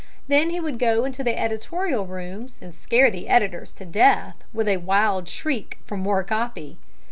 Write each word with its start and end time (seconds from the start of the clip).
Then 0.27 0.49
he 0.49 0.59
would 0.59 0.79
go 0.79 1.05
into 1.05 1.23
the 1.23 1.37
editorial 1.39 2.07
rooms 2.07 2.57
and 2.59 2.73
scare 2.73 3.11
the 3.11 3.27
editors 3.29 3.71
to 3.73 3.85
death 3.85 4.43
with 4.51 4.67
a 4.67 4.77
wild 4.77 5.29
shriek 5.29 5.77
for 5.85 5.95
more 5.95 6.23
copy. 6.23 6.79